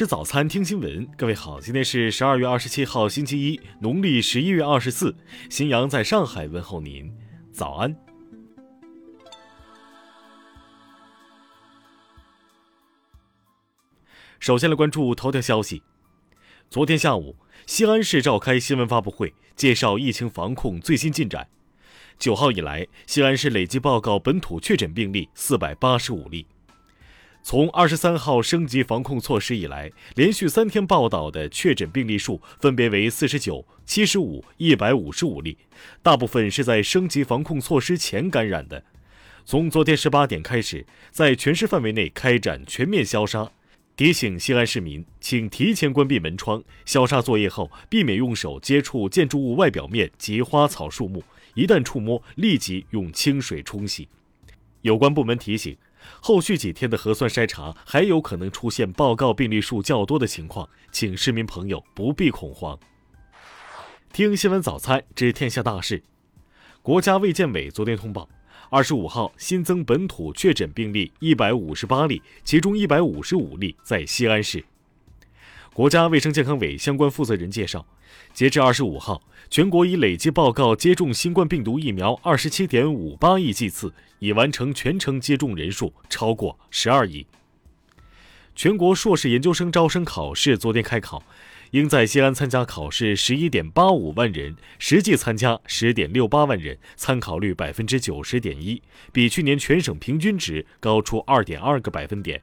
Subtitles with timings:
[0.00, 1.06] 吃早餐，听新闻。
[1.14, 5.14] 各位好，今天是十二月二十七号，星期一，农历十一月二十四。
[5.50, 7.14] 新阳在上海问候您，
[7.52, 7.94] 早安。
[14.38, 15.82] 首先来关注头条消息。
[16.70, 21.46] 昨天下午，西安市召开新闻发布会，介绍疫情防控最新进展。
[22.18, 26.46] 九号以来，西安市累计报告本土确诊病例四百八十五例。
[27.42, 35.56] 从二十三号升级防控措施以来，连续三天报道的确诊病例数分别为四十九、七十五、一百五十五例，
[36.02, 38.84] 大部分是在升级防控措施前感染的。
[39.44, 43.50] 从昨天十八点开始，在全市范围内开展全面消杀，
[43.96, 46.62] 提醒西安市民，请提前关闭门窗。
[46.84, 54.06] 消杀作业后，避免用手接触建筑物外表面及花草树木，一旦触摸，立即用清水冲洗。
[54.82, 55.76] 有关部门提醒。
[56.20, 62.78] 后续几天的核酸筛查还有可能出现报告病例数较多的情况，请市民朋友不必恐慌。
[64.12, 66.02] 听新闻早餐知天下大事。
[66.82, 68.28] 国家卫健委昨天通报，
[68.70, 74.64] 二十五号新增本土确诊病例一百五十八例，其中一百五十五例在西安市。
[75.72, 77.86] 国家卫生健康委相关负责人介绍，
[78.34, 87.24] 截至二十五号，全国已累计报告接种新冠病毒疫苗二十七点五八亿剂次，已完成全程接种人数超过十二亿。
[88.56, 91.22] 全国硕士研究生招生考试昨天开考，
[91.70, 98.82] 应在西安参加考试十一点八五万人，实际参加十点六八万人，参考率百分之九十点一，
[99.12, 102.42] 比去年全省平均值高出二点二个百分点。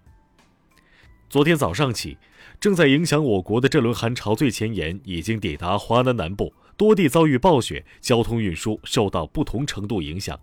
[1.30, 2.18] 昨天早上起。
[2.60, 10.40] 正在影响我国的这轮寒潮最前沿已经抵达华南南部，多地遭遇暴雪，交通运输受到不同程度影响。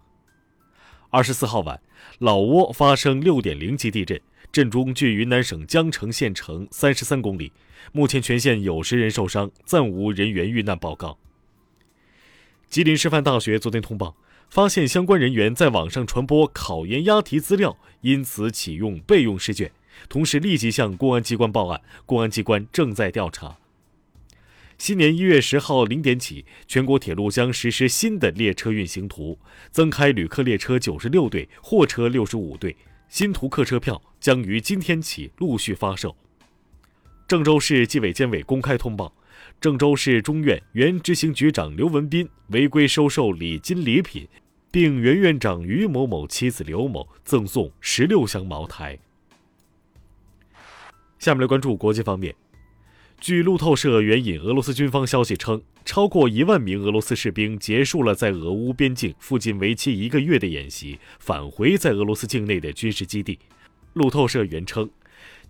[1.10, 1.80] 二十四号晚，
[2.18, 4.20] 老挝发生六点零级地震，
[4.52, 7.52] 震中距云南省江城县城三十三公里，
[7.92, 11.18] 目前全县有十人受伤，暂无人员遇难报告。
[12.68, 14.16] 吉林师范大学昨天通报，
[14.50, 19.72] 发现相关人员在网上传播考研押题资料，因此启用备用试卷。
[20.08, 23.58] 同时，立即向公安机关报案，公安机关正在调查。
[24.76, 29.38] 新年一月十号零点起，全国铁路将实施新的列车运行图，
[29.70, 32.76] 增开旅客列车九十六对，货车六十五对。
[33.08, 36.16] 新图客车票将于今天起陆续发售。
[37.28, 39.14] 郑州市纪委监委公开通报，
[39.60, 44.26] 郑州市中院原执行局长刘文斌违规收受礼金礼品，
[44.72, 48.98] 并原院长于某某妻子刘某赠送十六箱茅台。
[51.24, 52.34] 下面来关注国际方面。
[53.18, 63.38] 据路透社援引俄罗斯军方消息称，超过一万名俄罗斯士兵结束了在俄乌边境附近为期一个月的演习，返回在俄罗斯境内的军事基地。
[63.94, 64.90] 路透社援称，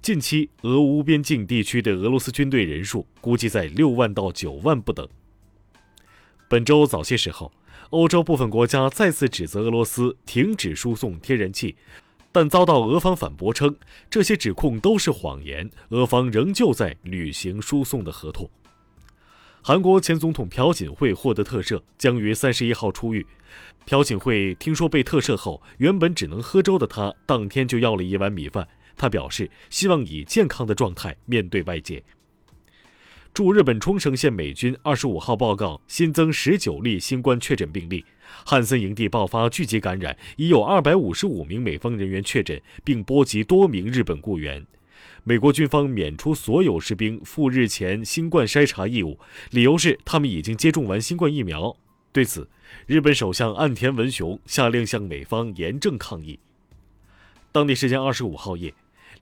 [0.00, 5.08] 近期俄乌边境地区的俄罗斯军队人数估计在六万到九万不等。
[6.48, 7.50] 本周早些时候，
[7.90, 11.74] 欧洲部分国家再次指责俄罗斯停止输送天然气。
[12.34, 13.76] 但遭到俄方反驳称，
[14.10, 18.50] 这些指控都是谎言，俄方仍旧在履行输送的合同。
[19.62, 23.24] 韩国前总统朴槿惠获得特赦，将于三十一号出狱。
[23.86, 28.66] 朴槿惠听说被特赦后，原本只能喝粥的他，当天就要了一碗米饭。
[28.96, 32.02] 他表示希望以健康的状态面对外界。
[33.34, 38.04] 驻日本冲绳县美军二十五号报告新增十九例新冠确诊病例。
[38.46, 44.64] 汉森营地爆发聚集感染，已有二百五十五名美方人员确诊，并波及多名日本雇员。
[45.24, 49.18] 美国军方免除所有士兵赴日前新冠筛查义务，
[49.50, 51.76] 理由是他们已经接种完新冠疫苗。
[52.12, 52.48] 对此，
[52.86, 56.38] 日本首相岸田文雄下令向美方严正抗议。
[57.50, 58.72] 当地时间二十五号夜，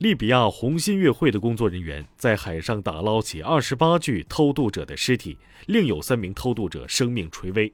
[0.02, 7.72] 利比亚红新月会的工作人员在海上打捞起二十八具偷渡者的尸体，另有三名偷渡者生命垂危。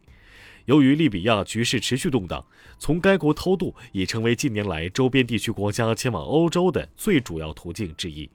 [0.66, 2.44] 由于利比亚局势持续动荡，
[2.78, 8.28] 从该国偷渡已成为近年来周边地区国家前往欧洲的最主要途径之一。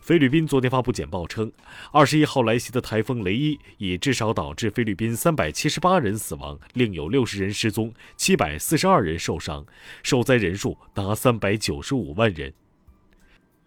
[0.00, 1.52] 菲律宾昨天发布简报称，
[1.92, 9.64] 二十一号来袭的台风雷伊已至少导致菲律宾三百七十八人死亡，另有六十人失踪，七百四十二人受伤，
[10.02, 12.52] 受灾人数达三百九十五万人。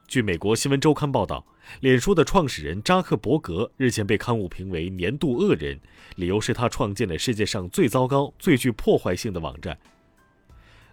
[0.08, 1.46] 据美国新闻周刊报道，
[1.82, 5.80] 脸书的创始人扎克伯格日前被刊物评为年度恶人，
[6.16, 9.78] 理由是他创建了世界上最糟糕、最具破坏性的网站。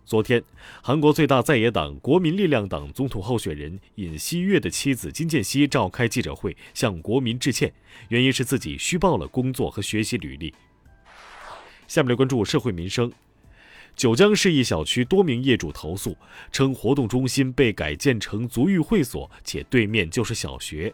[0.05, 0.43] 昨天，
[0.83, 7.73] 韩国最大在野党国民力量党总统候选人尹锡悦的妻子金建熙召开记者会，向国民致歉，
[8.09, 10.53] 原因是自己虚报了工作和学习履历。
[11.87, 13.13] 下面来关注社会民生。
[13.95, 16.17] 九江市一小区多名业主投诉
[16.51, 20.93] 称，活动中心被改建成足浴会所，且对面就是小学。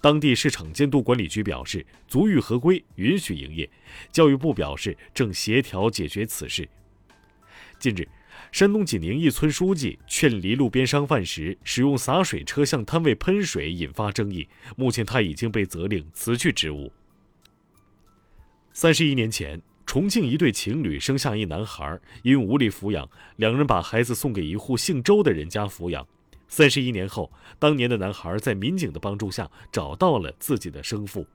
[0.00, 3.68] 当地市场监督管理局表示，足浴合规，允许营业。
[4.10, 6.68] 教育部表示，正协调解决此事。
[7.78, 8.06] 近日，
[8.50, 14.46] 山东济宁一村书记劝离路边商贩时使用洒水车向摊位喷水，引发争议。
[14.76, 16.92] 目前，他已经被责令辞去职务。
[18.72, 19.60] 三十一年前，
[19.92, 23.06] 重庆一对情侣生下一男孩，因无力抚养，
[23.36, 26.08] 两人把孩子送给一户姓周的人家抚养。
[26.48, 31.26] 三十一年后，当年的男孩在民警的帮助下找到了自己的生父。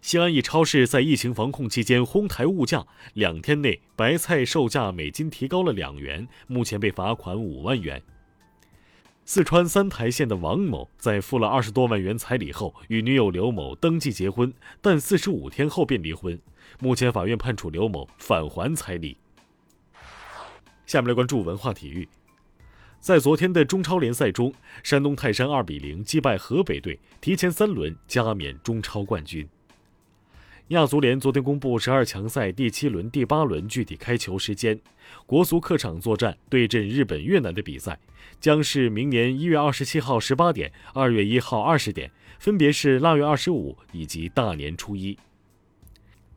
[0.00, 8.02] 西安一超市在疫情防控期间哄抬物价，两天内白菜售价每斤提高了两元，目前被罚款五万元。
[9.24, 16.38] 四川三台县的王某在付了二十多万元彩礼后，与女友刘某登记结婚，但四十五天后便离婚。
[16.80, 19.16] 目前法院判处刘某返还彩礼。
[20.86, 22.08] 下面来关注文化体育，
[22.98, 24.52] 在昨天的中超联赛中，
[24.82, 29.48] 山东泰山二比零击败河北队，提前三轮加冕中超冠军。
[30.68, 34.78] 亚足联昨天公布十二强赛第七轮、第八轮具体开球时间。
[35.26, 37.98] 国足客场作战对阵日本、越南的比赛，
[38.40, 45.18] 将是明年一月二十七号十八点、二月一号二十点，分别是腊月二十五以及大年初一。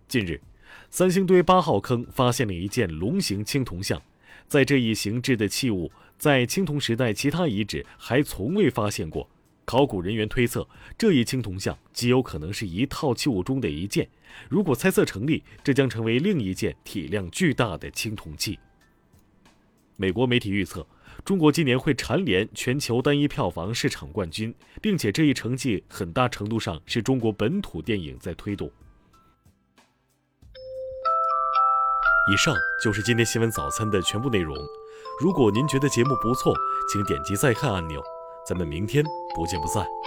[0.07, 0.42] 近日，
[0.89, 4.01] 三星堆八号坑发现了一件龙形青铜像，
[4.48, 9.30] 在这一形制的器物，在青铜时代其他遗址还从未发现过。
[9.65, 10.67] 考古人员推测，
[10.97, 14.07] 这一青铜像极有可能是一套器物中的一件。
[14.47, 18.59] 如果猜测成立，这将成为另一件体量巨大的青铜器。
[19.97, 20.85] 美国媒体预测，
[21.23, 28.69] 中国今年会蝉联全球单一票房市场冠军，并且这一成绩很大程度上是中国本土电影在推动。
[32.31, 34.57] 以上就是今天新闻早餐的全部内容。
[35.21, 36.53] 如果您觉得节目不错，
[36.91, 38.03] 请点击再看按钮。
[38.47, 39.03] 咱们明天
[39.33, 40.05] 不见不散。